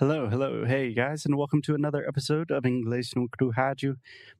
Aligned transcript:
Hello, 0.00 0.30
hello, 0.30 0.64
hey 0.64 0.94
guys, 0.94 1.26
and 1.26 1.36
welcome 1.36 1.60
to 1.60 1.74
another 1.74 2.08
episode 2.08 2.50
of 2.50 2.62
Inglês 2.62 3.14
no 3.14 3.28
Rádio. 3.38 3.96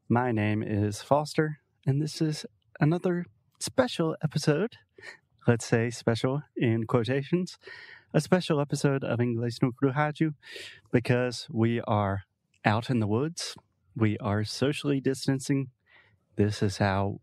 My 0.08 0.32
name 0.32 0.62
is 0.62 1.02
Foster, 1.02 1.58
and 1.86 2.00
this 2.00 2.22
is 2.22 2.46
another 2.80 3.26
special 3.58 4.16
episode. 4.24 4.78
Let's 5.46 5.66
say 5.66 5.90
special 5.90 6.40
in 6.56 6.86
quotations. 6.86 7.58
A 8.14 8.22
special 8.22 8.58
episode 8.58 9.04
of 9.04 9.18
Inglês 9.18 9.60
no 9.60 9.72
Rádio 9.82 10.32
because 10.90 11.46
we 11.50 11.82
are 11.82 12.22
out 12.64 12.88
in 12.88 13.00
the 13.00 13.06
woods. 13.06 13.54
We 13.94 14.16
are 14.16 14.44
socially 14.44 14.98
distancing. 14.98 15.68
This 16.36 16.62
is 16.62 16.78
how 16.78 17.20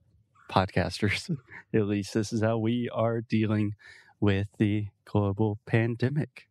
podcasters, 0.47 1.35
at 1.73 1.87
least, 1.87 2.13
this 2.13 2.31
is 2.31 2.43
how 2.43 2.59
we 2.59 2.87
are 2.93 3.19
dealing 3.19 3.73
with 4.19 4.45
the 4.59 4.89
global 5.05 5.57
pandemic. 5.65 6.47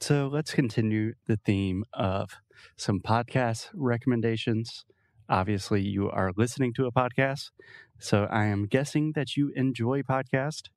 So 0.00 0.28
let's 0.28 0.54
continue 0.54 1.14
the 1.26 1.38
theme 1.44 1.84
of 1.92 2.30
some 2.76 3.00
podcast 3.00 3.68
recommendations. 3.74 4.84
Obviously, 5.28 5.82
you 5.82 6.08
are 6.08 6.30
listening 6.36 6.72
to 6.74 6.86
a 6.86 6.92
podcast, 6.92 7.50
so 7.98 8.28
I 8.30 8.44
am 8.44 8.66
guessing 8.66 9.12
that 9.16 9.36
you 9.36 9.52
enjoy 9.56 10.02
podcast. 10.02 10.68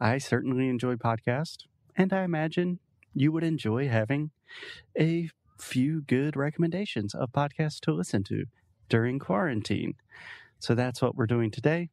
I 0.00 0.18
certainly 0.18 0.68
enjoy 0.68 0.96
podcast, 0.96 1.58
and 1.96 2.12
I 2.12 2.24
imagine 2.24 2.80
you 3.14 3.30
would 3.30 3.44
enjoy 3.44 3.88
having 3.88 4.32
a 4.98 5.30
few 5.60 6.02
good 6.02 6.36
recommendations 6.36 7.14
of 7.14 7.30
podcasts 7.30 7.78
to 7.82 7.92
listen 7.92 8.24
to 8.24 8.44
during 8.88 9.20
quarantine. 9.20 9.94
So 10.58 10.74
that's 10.74 11.00
what 11.00 11.14
we're 11.14 11.26
doing 11.26 11.52
today. 11.52 11.90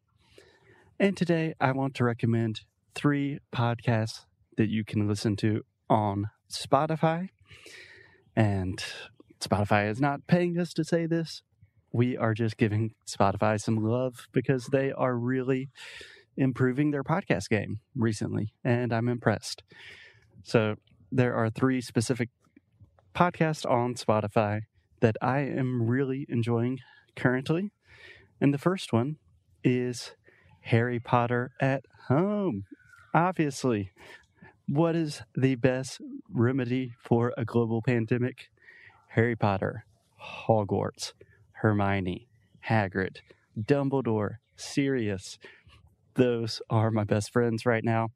And 1.00 1.16
today 1.16 1.54
I 1.62 1.74
want 1.74 1.94
to 1.96 2.04
recommend 2.04 2.62
three 2.96 3.38
podcasts 3.54 4.26
that 4.58 4.70
you 4.70 4.84
can 4.84 5.08
listen 5.08 5.36
to 5.38 5.62
on 5.88 6.32
Spotify. 6.52 7.30
And 8.36 8.84
Spotify 9.40 9.90
is 9.90 10.00
not 10.00 10.28
paying 10.28 10.58
us 10.60 10.74
to 10.74 10.84
say 10.84 11.06
this. 11.06 11.42
We 11.92 12.16
are 12.18 12.34
just 12.34 12.58
giving 12.58 12.94
Spotify 13.06 13.60
some 13.60 13.78
love 13.78 14.28
because 14.32 14.68
they 14.68 14.92
are 14.92 15.16
really 15.16 15.70
improving 16.38 16.92
their 16.92 17.04
podcast 17.04 17.50
game 17.50 17.80
recently, 17.96 18.54
and 18.64 18.94
I'm 18.94 19.10
impressed. 19.10 19.64
So, 20.44 20.76
there 21.12 21.36
are 21.36 21.50
three 21.50 21.82
specific 21.82 22.30
podcasts 23.14 23.70
on 23.70 23.96
Spotify 23.96 24.62
that 25.02 25.18
I 25.22 25.40
am 25.40 25.88
really 25.88 26.26
enjoying 26.30 26.80
currently. 27.16 27.72
And 28.40 28.54
the 28.54 28.58
first 28.58 28.94
one 28.94 29.18
is 29.64 30.14
Harry 30.62 31.00
Potter 31.00 31.52
at 31.60 31.84
Home. 32.08 32.64
Obviously, 33.14 33.92
what 34.72 34.96
is 34.96 35.22
the 35.36 35.56
best 35.56 36.00
remedy 36.30 36.94
for 37.04 37.34
a 37.38 37.44
global 37.44 37.82
pandemic? 37.82 38.50
Harry 39.10 39.36
Potter, 39.36 39.84
Hogwarts, 40.48 41.12
Hermione, 41.52 42.30
Hagrid, 42.70 43.18
Dumbledore, 43.60 44.38
Sirius. 44.56 45.38
Those 46.14 46.62
are 46.70 46.90
my 46.90 47.04
best 47.04 47.34
friends 47.34 47.66
right 47.66 47.84
now. 47.84 48.10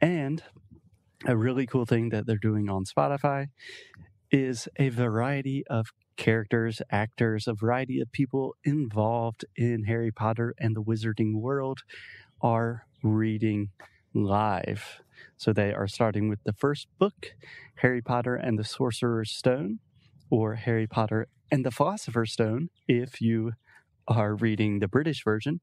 And 0.00 0.40
a 1.26 1.36
really 1.36 1.66
cool 1.66 1.84
thing 1.84 2.10
that 2.10 2.26
they're 2.26 2.36
doing 2.36 2.70
on 2.70 2.84
Spotify 2.84 3.46
is 4.30 4.68
a 4.76 4.90
variety 4.90 5.64
of 5.68 5.86
characters, 6.16 6.80
actors, 6.92 7.48
a 7.48 7.54
variety 7.54 8.00
of 8.00 8.12
people 8.12 8.54
involved 8.62 9.44
in 9.56 9.82
Harry 9.86 10.12
Potter 10.12 10.54
and 10.60 10.76
the 10.76 10.82
wizarding 10.82 11.40
world 11.40 11.80
are 12.40 12.86
reading 13.02 13.70
live. 14.14 15.00
So 15.36 15.52
they 15.52 15.72
are 15.72 15.88
starting 15.88 16.28
with 16.28 16.42
the 16.44 16.52
first 16.52 16.88
book, 16.98 17.34
Harry 17.76 18.02
Potter 18.02 18.34
and 18.34 18.58
the 18.58 18.64
Sorcerer's 18.64 19.30
Stone, 19.30 19.80
or 20.30 20.54
Harry 20.54 20.86
Potter 20.86 21.28
and 21.50 21.64
the 21.64 21.70
Philosopher's 21.70 22.32
Stone, 22.32 22.70
if 22.88 23.20
you 23.20 23.52
are 24.08 24.34
reading 24.34 24.78
the 24.78 24.88
British 24.88 25.22
version. 25.24 25.60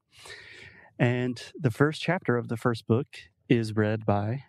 And 0.98 1.42
the 1.58 1.70
first 1.70 2.00
chapter 2.00 2.36
of 2.36 2.48
the 2.48 2.56
first 2.56 2.86
book 2.86 3.06
is 3.48 3.74
read 3.74 4.06
by 4.06 4.44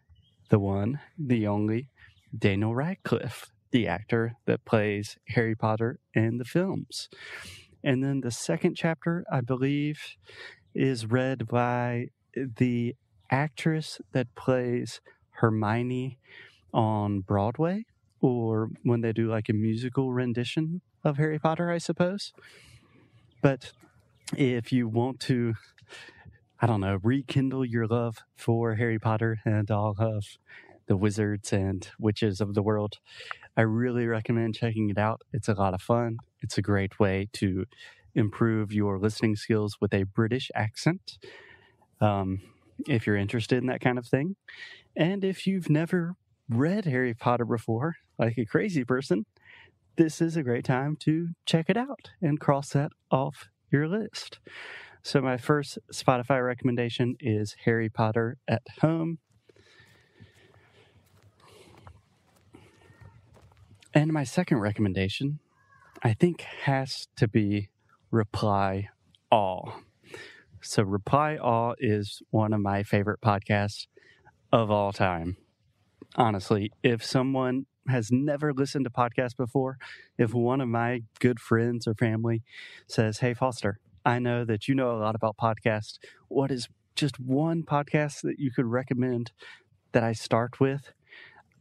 the 0.50 0.60
one, 0.60 1.00
the 1.18 1.48
only 1.48 1.90
Daniel 2.38 2.76
Radcliffe, 2.76 3.52
the 3.72 3.88
actor 3.88 4.34
that 4.46 4.66
plays 4.66 5.18
Harry 5.30 5.56
Potter 5.56 6.00
in 6.14 6.38
the 6.38 6.46
films. 6.46 7.10
And 7.84 8.04
then 8.04 8.22
the 8.22 8.32
second 8.32 8.76
chapter, 8.76 9.26
I 9.32 9.42
believe, 9.42 10.00
is 10.74 11.06
read 11.06 11.48
by 11.48 12.08
the 12.36 12.96
actress 13.36 14.00
that 14.14 14.34
plays 14.36 15.02
Hermione 15.32 16.18
on 16.74 17.20
Broadway 17.20 17.84
or 18.22 18.70
when 18.84 19.02
they 19.02 19.12
do 19.12 19.30
like 19.30 19.50
a 19.50 19.54
musical 19.54 20.14
rendition 20.14 20.82
of 21.04 21.18
Harry 21.18 21.38
Potter, 21.38 21.70
I 21.70 21.78
suppose. 21.78 22.32
But 23.42 23.74
if 24.36 24.72
you 24.72 24.88
want 24.88 25.20
to, 25.22 25.54
I 26.62 26.66
don't 26.66 26.80
know, 26.80 27.00
rekindle 27.04 27.66
your 27.66 27.88
love 27.88 28.20
for 28.36 28.76
Harry 28.76 29.00
Potter 29.00 29.40
and 29.46 29.70
all 29.70 29.96
of 30.00 30.24
the 30.88 30.96
wizards 30.96 31.52
and 31.52 31.88
witches 32.00 32.40
of 32.40 32.54
the 32.54 32.64
world, 32.64 33.00
I 33.58 33.62
really 33.62 34.08
recommend 34.08 34.56
checking 34.56 34.90
it 34.90 34.98
out. 34.98 35.22
It's 35.34 35.50
a 35.50 35.54
lot 35.54 35.74
of 35.74 35.82
fun. 35.82 36.18
It's 36.42 36.58
a 36.58 36.62
great 36.62 37.00
way 37.00 37.28
to 37.34 37.66
improve 38.16 38.72
your 38.72 38.98
listening 38.98 39.36
skills 39.36 39.78
with 39.82 39.94
a 39.94 40.04
British 40.04 40.50
accent. 40.56 41.18
Um, 42.00 42.42
if 42.88 43.08
you're 43.08 43.16
interested 43.16 43.58
in 43.58 43.68
that 43.68 43.82
kind 43.82 43.98
of 43.98 44.08
thing. 44.08 44.36
And 44.96 45.24
if 45.24 45.46
you've 45.48 45.70
never 45.70 46.16
read 46.50 46.86
Harry 46.86 47.14
Potter 47.14 47.46
before, 47.46 47.96
like 48.18 48.38
a 48.38 48.46
crazy 48.46 48.84
person, 48.84 49.26
this 49.98 50.22
is 50.22 50.36
a 50.36 50.44
great 50.44 50.66
time 50.66 50.96
to 51.02 51.30
check 51.46 51.70
it 51.70 51.78
out 51.78 52.12
and 52.22 52.40
cross 52.40 52.70
that 52.70 52.92
off 53.12 53.50
your 53.72 53.88
list. 53.88 54.40
So, 55.04 55.22
my 55.22 55.38
first 55.38 55.78
Spotify 55.94 56.44
recommendation 56.44 57.16
is 57.20 57.56
Harry 57.66 57.90
Potter 57.90 58.38
at 58.48 58.64
Home. 58.82 59.20
And 63.94 64.12
my 64.12 64.24
second 64.24 64.60
recommendation, 64.60 65.40
I 66.04 66.14
think, 66.14 66.42
has 66.42 67.08
to 67.18 67.28
be 67.28 67.70
Reply 68.12 68.90
All. 69.32 69.76
So, 70.68 70.82
Reply 70.82 71.38
All 71.38 71.76
is 71.78 72.24
one 72.32 72.52
of 72.52 72.60
my 72.60 72.82
favorite 72.82 73.22
podcasts 73.22 73.86
of 74.52 74.72
all 74.72 74.92
time. 74.92 75.38
Honestly, 76.16 76.72
if 76.82 77.06
someone 77.06 77.68
has 77.88 78.12
never 78.12 78.52
listened 78.52 78.86
to 78.86 78.90
podcasts 78.90 79.38
before, 79.38 79.78
if 80.18 80.34
one 80.34 80.62
of 80.62 80.68
my 80.68 81.04
good 81.20 81.40
friends 81.40 81.88
or 81.88 81.94
family 81.94 82.42
says, 82.88 83.20
Hey, 83.20 83.36
Foster, 83.36 83.78
I 84.04 84.18
know 84.18 84.44
that 84.44 84.68
you 84.68 84.74
know 84.74 84.90
a 84.90 84.98
lot 84.98 85.14
about 85.14 85.38
podcasts. 85.38 86.00
What 86.30 86.50
is 86.50 86.68
just 86.96 87.20
one 87.20 87.62
podcast 87.62 88.22
that 88.24 88.40
you 88.40 88.50
could 88.52 88.66
recommend 88.66 89.34
that 89.92 90.04
I 90.04 90.14
start 90.14 90.60
with? 90.60 90.94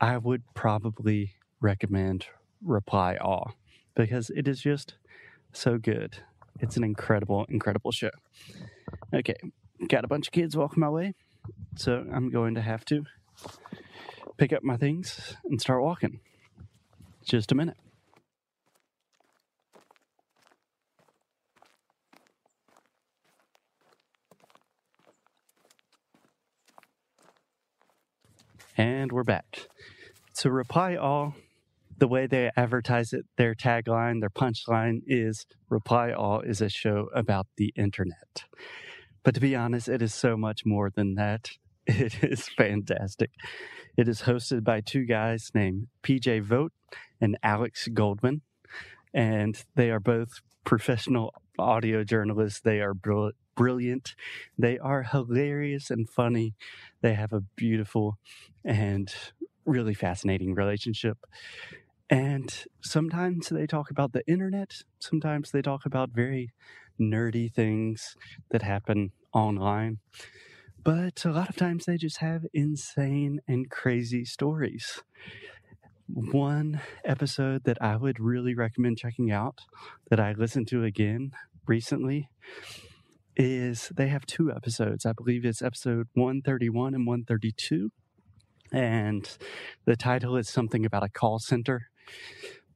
I 0.01 0.17
would 0.17 0.45
probably 0.55 1.33
recommend 1.61 2.27
Reply 2.63 3.17
All 3.17 3.53
because 3.95 4.31
it 4.31 4.49
is 4.49 4.63
just 4.63 4.95
so 5.53 5.77
good. 5.77 6.17
It's 6.59 6.79
an 6.79 6.85
incredible, 6.85 7.45
incredible 7.51 7.93
show. 7.93 8.11
Okay, 9.13 9.35
got 9.89 10.05
a 10.05 10.09
bunch 10.09 10.29
of 10.29 10.33
kids 10.33 10.57
walking 10.57 10.81
my 10.81 10.89
way, 10.89 11.15
so 11.77 12.05
I'm 12.13 12.31
going 12.31 12.55
to 12.55 12.63
have 12.63 12.85
to 12.87 13.05
pick 14.37 14.53
up 14.53 14.63
my 14.63 14.77
things 14.77 15.37
and 15.45 15.61
start 15.61 15.83
walking. 15.83 16.21
Just 17.25 17.53
a 17.53 17.55
minute. 17.55 17.77
And 28.77 29.13
we're 29.13 29.23
back. 29.23 29.69
So, 30.33 30.51
reply 30.51 30.97
all 30.97 31.35
the 31.97 32.09
way 32.09 32.27
they 32.27 32.51
advertise 32.57 33.13
it, 33.13 33.25
their 33.37 33.55
tagline, 33.55 34.21
their 34.21 34.31
punchline 34.31 35.03
is 35.07 35.47
Reply 35.69 36.11
All 36.13 36.41
is 36.41 36.61
a 36.61 36.69
show 36.69 37.09
about 37.15 37.47
the 37.57 37.73
internet. 37.77 38.45
But 39.25 39.35
to 39.35 39.41
be 39.41 39.57
honest, 39.57 39.89
it 39.89 40.03
is 40.03 40.15
so 40.15 40.37
much 40.37 40.65
more 40.65 40.91
than 40.91 41.15
that. 41.17 41.51
It 41.87 42.25
is 42.25 42.49
fantastic. 42.49 43.31
It 43.95 44.09
is 44.09 44.23
hosted 44.23 44.65
by 44.65 44.81
two 44.81 45.05
guys 45.05 45.51
named 45.55 45.89
PJ 46.03 46.41
Vogt 46.43 46.73
and 47.21 47.37
Alex 47.43 47.89
Goldman. 47.93 48.41
And 49.13 49.63
they 49.75 49.91
are 49.91 50.01
both 50.01 50.41
professional 50.65 51.35
audio 51.59 52.03
journalists. 52.03 52.61
They 52.61 52.81
are 52.81 52.95
br- 52.95 53.37
brilliant. 53.55 54.15
They 54.59 54.79
are 54.79 55.03
hilarious 55.03 55.91
and 55.91 56.09
funny. 56.09 56.55
They 57.03 57.13
have 57.13 57.35
a 57.35 57.43
beautiful 57.55 58.19
and 58.65 59.15
really 59.67 59.95
fascinating 59.95 60.55
relationship. 60.55 61.19
And 62.11 62.55
sometimes 62.81 63.49
they 63.49 63.67
talk 63.67 63.91
about 63.91 64.13
the 64.13 64.27
internet, 64.27 64.83
sometimes 64.99 65.51
they 65.51 65.63
talk 65.63 65.87
about 65.87 66.11
very 66.11 66.53
nerdy 67.01 67.53
things 67.53 68.17
that 68.51 68.63
happen 68.63 69.13
online. 69.33 69.99
But 70.83 71.25
a 71.25 71.33
lot 71.33 71.49
of 71.49 71.57
times 71.57 71.87
they 71.87 71.97
just 71.97 72.19
have 72.19 72.45
insane 72.53 73.41
and 73.49 73.71
crazy 73.71 74.25
stories. 74.25 75.03
one 76.07 76.81
episode 77.05 77.65
that 77.65 77.81
I 77.81 77.97
would 77.97 78.21
really 78.21 78.55
recommend 78.55 78.99
checking 78.99 79.31
out 79.33 79.61
that 80.11 80.21
I 80.21 80.33
listened 80.33 80.69
to 80.69 80.85
again 80.85 81.33
recently 81.67 82.29
is 83.37 83.91
they 83.97 84.09
have 84.09 84.27
two 84.27 84.53
episodes. 84.53 85.07
I 85.07 85.13
believe 85.13 85.45
it's 85.45 85.63
episode 85.63 86.09
131 86.15 86.95
and 86.95 87.07
132. 87.07 87.91
And 88.73 89.39
the 89.85 89.97
title 89.97 90.37
is 90.37 90.49
something 90.49 90.85
about 90.85 91.05
a 91.05 91.09
call 91.09 91.39
center. 91.39 91.89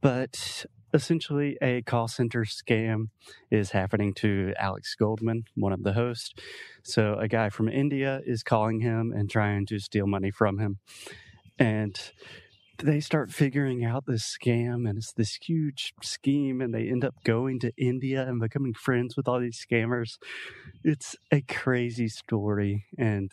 But 0.01 0.65
essentially, 0.93 1.57
a 1.63 1.83
call 1.83 2.09
center 2.09 2.45
scam 2.45 3.09
is 3.51 3.71
happening 3.71 4.15
to 4.15 4.55
Alex 4.59 4.95
Goldman, 4.95 5.45
one 5.55 5.73
of 5.73 5.83
the 5.83 5.93
hosts. 5.93 6.35
So, 6.83 7.15
a 7.15 7.29
guy 7.29 7.51
from 7.51 7.69
India 7.69 8.21
is 8.25 8.43
calling 8.43 8.81
him 8.81 9.13
and 9.15 9.31
trying 9.31 9.67
to 9.67 9.79
steal 9.79 10.07
money 10.07 10.31
from 10.31 10.59
him. 10.59 10.79
And 11.59 11.99
they 12.79 13.01
start 13.01 13.31
figuring 13.31 13.85
out 13.85 14.07
this 14.07 14.25
scam 14.25 14.89
and 14.89 14.99
it's 14.99 15.13
this 15.13 15.39
huge 15.43 15.93
scheme 16.03 16.61
and 16.61 16.73
they 16.73 16.89
end 16.89 17.05
up 17.05 17.15
going 17.25 17.59
to 17.61 17.73
India 17.77 18.23
and 18.27 18.41
becoming 18.41 18.73
friends 18.73 19.17
with 19.17 19.27
all 19.27 19.41
these 19.41 19.65
scammers. 19.71 20.19
It's 20.85 21.17
a 21.33 21.41
crazy 21.41 22.09
story 22.09 22.85
and 22.97 23.33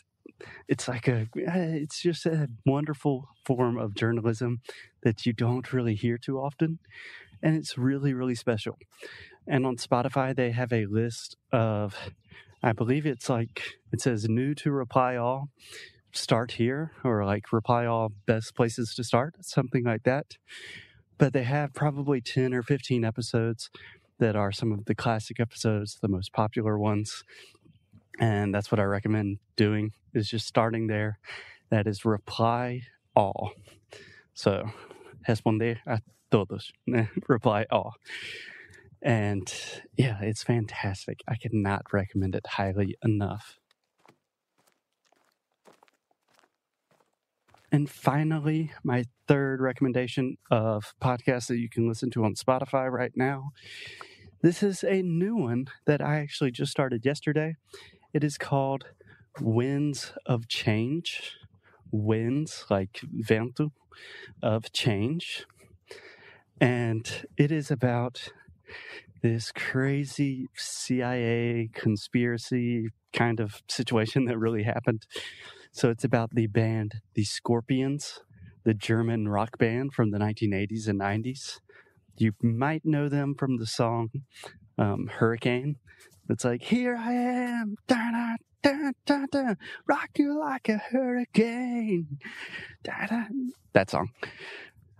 it's 0.68 0.88
like 0.88 1.08
a 1.08 1.28
eh, 1.36 1.78
it's 1.80 2.00
just 2.02 2.26
a 2.26 2.48
wonderful 2.66 3.28
form 3.44 3.78
of 3.78 3.94
journalism 3.94 4.60
that 5.02 5.24
you 5.24 5.32
don't 5.32 5.72
really 5.72 5.94
hear 5.94 6.18
too 6.18 6.38
often 6.38 6.78
and 7.42 7.56
it's 7.56 7.78
really 7.78 8.14
really 8.14 8.34
special. 8.34 8.78
And 9.46 9.66
on 9.66 9.76
Spotify 9.76 10.34
they 10.34 10.50
have 10.50 10.72
a 10.72 10.86
list 10.86 11.36
of 11.52 11.96
I 12.62 12.72
believe 12.72 13.06
it's 13.06 13.28
like 13.28 13.62
it 13.92 14.00
says 14.00 14.28
new 14.28 14.54
to 14.56 14.70
reply 14.70 15.16
all 15.16 15.48
start 16.16 16.52
here 16.52 16.92
or 17.04 17.24
like 17.24 17.52
reply 17.52 17.86
all 17.86 18.12
best 18.26 18.54
places 18.54 18.94
to 18.94 19.04
start, 19.04 19.34
something 19.42 19.84
like 19.84 20.02
that. 20.04 20.36
But 21.18 21.32
they 21.32 21.44
have 21.44 21.74
probably 21.74 22.20
10 22.20 22.52
or 22.54 22.62
15 22.62 23.04
episodes 23.04 23.70
that 24.18 24.36
are 24.36 24.52
some 24.52 24.72
of 24.72 24.86
the 24.86 24.94
classic 24.94 25.38
episodes, 25.40 25.98
the 26.00 26.08
most 26.08 26.32
popular 26.32 26.78
ones. 26.78 27.22
And 28.18 28.54
that's 28.54 28.70
what 28.72 28.80
I 28.80 28.84
recommend 28.84 29.38
doing 29.56 29.92
is 30.14 30.28
just 30.28 30.46
starting 30.46 30.86
there. 30.86 31.18
That 31.70 31.86
is 31.86 32.04
reply 32.04 32.82
all. 33.14 33.52
So, 34.34 34.70
responder 35.28 35.78
a 35.86 36.00
todos. 36.30 36.72
Eh, 36.94 37.06
reply 37.28 37.66
all. 37.70 37.94
And 39.02 39.52
yeah, 39.96 40.20
it's 40.20 40.42
fantastic. 40.42 41.22
I 41.28 41.36
cannot 41.36 41.92
recommend 41.92 42.34
it 42.34 42.46
highly 42.46 42.96
enough. 43.04 43.58
And 47.70 47.90
finally, 47.90 48.72
my 48.84 49.04
third 49.28 49.60
recommendation 49.60 50.38
of 50.50 50.94
podcasts 51.02 51.48
that 51.48 51.58
you 51.58 51.68
can 51.68 51.88
listen 51.88 52.10
to 52.10 52.24
on 52.24 52.34
Spotify 52.34 52.90
right 52.90 53.12
now. 53.14 53.50
This 54.42 54.62
is 54.62 54.84
a 54.84 55.02
new 55.02 55.36
one 55.36 55.66
that 55.86 56.00
I 56.00 56.18
actually 56.18 56.52
just 56.52 56.70
started 56.70 57.04
yesterday. 57.04 57.56
It 58.12 58.22
is 58.24 58.38
called 58.38 58.84
Winds 59.40 60.12
of 60.24 60.48
Change. 60.48 61.36
Winds, 61.90 62.66
like 62.70 63.00
vento, 63.02 63.72
of 64.42 64.72
change. 64.72 65.46
And 66.60 67.26
it 67.36 67.52
is 67.52 67.70
about 67.70 68.32
this 69.22 69.52
crazy 69.52 70.46
CIA 70.54 71.70
conspiracy 71.74 72.88
kind 73.12 73.40
of 73.40 73.62
situation 73.68 74.26
that 74.26 74.38
really 74.38 74.62
happened 74.62 75.06
so 75.76 75.90
it's 75.90 76.04
about 76.04 76.30
the 76.34 76.46
band 76.46 77.02
The 77.12 77.24
Scorpions, 77.24 78.20
the 78.64 78.72
German 78.72 79.28
rock 79.28 79.58
band 79.58 79.92
from 79.92 80.10
the 80.10 80.16
1980s 80.16 80.88
and 80.88 80.98
90s. 80.98 81.60
You 82.16 82.32
might 82.40 82.86
know 82.86 83.10
them 83.10 83.34
from 83.38 83.58
the 83.58 83.66
song 83.66 84.08
um, 84.78 85.10
Hurricane. 85.18 85.76
It's 86.30 86.46
like, 86.46 86.62
Here 86.62 86.96
I 86.96 87.12
am, 87.12 87.74
da, 87.88 88.10
da, 88.10 88.36
rock 89.88 90.10
you 90.16 90.38
like 90.38 90.68
a 90.68 90.78
hurricane. 90.78 92.18
Da, 92.82 93.06
da. 93.06 93.24
That 93.72 93.90
song. 93.90 94.10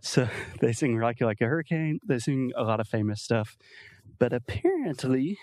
So 0.01 0.29
they 0.61 0.73
sing 0.73 0.97
Rock 0.97 1.21
You 1.21 1.27
Like 1.27 1.41
a 1.41 1.47
Hurricane. 1.47 1.99
They 2.07 2.19
sing 2.19 2.53
a 2.57 2.63
lot 2.63 2.81
of 2.81 2.89
famous 2.89 3.23
stuff. 3.23 3.57
But 4.19 4.33
apparently, 4.33 5.37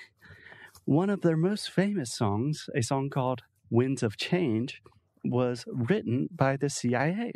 one 0.85 1.09
of 1.09 1.21
their 1.21 1.37
most 1.37 1.69
famous 1.69 2.13
songs, 2.13 2.69
a 2.75 2.81
song 2.81 3.09
called 3.09 3.41
Winds 3.69 4.03
of 4.03 4.17
Change, 4.17 4.81
was 5.25 5.65
written 5.67 6.29
by 6.33 6.57
the 6.57 6.69
CIA 6.69 7.33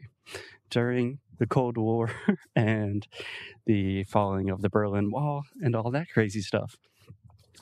during 0.69 1.19
the 1.37 1.47
Cold 1.47 1.77
War 1.77 2.11
and 2.55 3.07
the 3.65 4.03
falling 4.05 4.49
of 4.49 4.61
the 4.61 4.69
Berlin 4.69 5.11
Wall 5.11 5.43
and 5.61 5.75
all 5.75 5.91
that 5.91 6.07
crazy 6.13 6.41
stuff. 6.41 6.75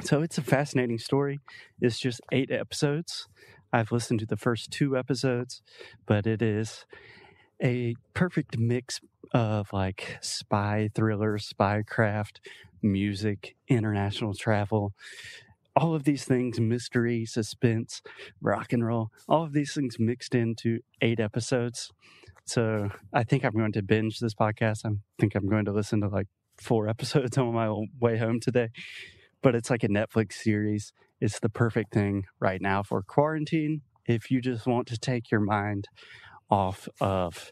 So 0.02 0.22
it's 0.22 0.38
a 0.38 0.42
fascinating 0.42 1.00
story. 1.00 1.40
It's 1.80 2.00
just 2.00 2.22
eight 2.32 2.52
episodes. 2.52 3.28
I've 3.72 3.92
listened 3.92 4.20
to 4.22 4.26
the 4.26 4.38
first 4.38 4.72
two 4.72 4.98
episodes, 4.98 5.62
but 6.06 6.28
it 6.28 6.42
is 6.42 6.86
a 7.64 7.96
perfect 8.14 8.58
mix 8.58 9.00
of 9.34 9.72
like 9.72 10.18
spy 10.22 10.90
thriller, 10.94 11.38
spy 11.38 11.82
craft, 11.88 12.42
music, 12.82 13.56
international 13.68 14.34
travel, 14.34 14.94
all 15.76 15.96
of 15.96 16.04
these 16.04 16.26
things 16.26 16.60
mystery, 16.60 17.26
suspense, 17.26 18.02
rock 18.42 18.72
and 18.74 18.86
roll, 18.86 19.12
all 19.28 19.44
of 19.44 19.54
these 19.54 19.74
things 19.74 19.98
mixed 20.00 20.36
into 20.36 20.80
eight 21.02 21.20
episodes. 21.20 21.92
So 22.46 22.90
I 23.14 23.24
think 23.24 23.44
I'm 23.44 23.54
going 23.54 23.72
to 23.74 23.82
binge 23.82 24.20
this 24.20 24.36
podcast. 24.36 24.86
I 24.86 24.92
think 25.20 25.36
I'm 25.36 25.48
going 25.48 25.66
to 25.66 25.72
listen 25.74 26.02
to 26.02 26.08
like 26.08 26.28
four 26.58 26.88
episodes 26.88 27.38
on 27.38 27.54
my 27.54 27.74
way 28.00 28.18
home 28.18 28.40
today. 28.40 28.70
But 29.46 29.54
it's 29.54 29.70
like 29.70 29.84
a 29.84 29.88
Netflix 29.88 30.34
series. 30.34 30.92
It's 31.22 31.40
the 31.40 31.50
perfect 31.50 31.94
thing 31.94 32.24
right 32.40 32.60
now 32.60 32.82
for 32.82 33.04
quarantine. 33.04 33.82
If 34.08 34.32
you 34.32 34.42
just 34.42 34.66
want 34.66 34.88
to 34.88 34.98
take 34.98 35.30
your 35.30 35.40
mind 35.40 35.88
off 36.50 36.90
of 37.00 37.52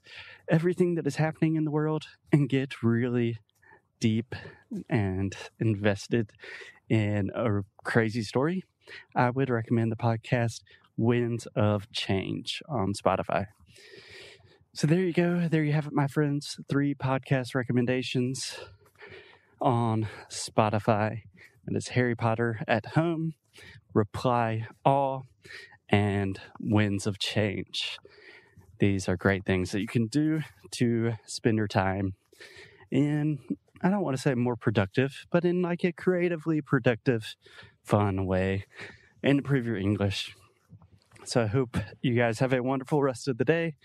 everything 0.50 0.96
that 0.96 1.06
is 1.06 1.18
happening 1.18 1.56
in 1.56 1.66
the 1.66 1.70
world 1.70 2.06
and 2.32 2.50
get 2.50 2.82
really 2.82 3.38
deep 4.00 4.34
and 4.90 5.36
invested 5.60 6.32
in 6.90 7.30
a 7.36 7.62
crazy 7.84 8.24
story, 8.24 8.64
I 9.16 9.30
would 9.30 9.52
recommend 9.52 9.92
the 9.92 9.96
podcast 9.96 10.62
Winds 10.98 11.48
of 11.56 11.92
Change 11.92 12.64
on 12.68 12.94
Spotify. 12.94 13.46
So 14.74 14.88
there 14.88 15.02
you 15.02 15.14
go. 15.14 15.48
There 15.48 15.64
you 15.64 15.74
have 15.74 15.86
it, 15.86 15.94
my 15.94 16.08
friends. 16.08 16.58
Three 16.68 16.96
podcast 16.96 17.54
recommendations 17.54 18.58
on 19.62 20.08
Spotify. 20.32 21.22
And 21.66 21.76
it's 21.76 21.90
Harry 21.90 22.16
Potter 22.16 22.62
at 22.68 22.88
Home, 22.88 23.34
Reply 23.94 24.68
All, 24.84 25.26
and 25.90 26.40
Winds 26.60 27.08
of 27.08 27.20
Change. 27.20 27.98
These 28.80 29.08
are 29.08 29.16
great 29.16 29.46
things 29.46 29.72
that 29.72 29.82
you 29.82 29.88
can 29.88 30.08
do 30.08 30.42
to 30.72 31.14
spend 31.26 31.58
your 31.58 31.68
time 31.68 32.16
in 32.92 33.40
I 33.82 33.90
don't 33.90 34.02
want 34.02 34.16
to 34.16 34.22
say 34.22 34.34
more 34.34 34.56
productive, 34.56 35.26
but 35.30 35.44
in 35.44 35.62
like 35.62 35.84
a 35.84 35.92
creatively 35.92 36.62
productive, 36.62 37.36
fun 37.84 38.26
way 38.26 38.66
and 39.22 39.40
improve 39.40 39.66
your 39.66 39.76
English. 39.76 40.36
So 41.26 41.44
I 41.44 41.48
hope 41.48 41.78
you 42.02 42.16
guys 42.16 42.40
have 42.40 42.54
a 42.54 42.64
wonderful 42.64 43.02
rest 43.02 43.28
of 43.28 43.38
the 43.38 43.46
day, 43.46 43.76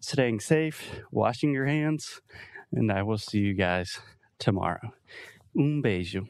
staying 0.00 0.40
safe, 0.40 1.00
washing 1.10 1.52
your 1.52 1.66
hands, 1.66 2.20
and 2.72 2.90
I 2.90 3.02
will 3.02 3.18
see 3.18 3.38
you 3.38 3.54
guys 3.54 4.00
tomorrow. 4.38 4.92
Um 5.58 5.82
beijo. 5.82 6.28